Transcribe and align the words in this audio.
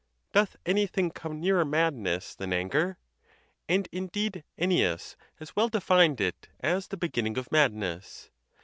Doth 0.31 0.55
anything 0.65 1.11
come 1.11 1.39
nearer 1.39 1.63
madness 1.63 2.33
than 2.33 2.53
anger? 2.53 2.97
And 3.69 3.87
indeed 3.91 4.43
Ennius 4.57 5.15
has 5.35 5.55
well 5.55 5.69
defined 5.69 6.19
it 6.19 6.47
as 6.59 6.87
the 6.87 6.97
beginning 6.97 7.37
of 7.37 7.51
mad 7.51 7.71
ness. 7.75 8.31